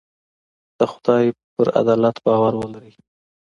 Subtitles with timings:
[0.77, 1.25] د خدای
[1.55, 2.91] په عدالت باور ولرئ.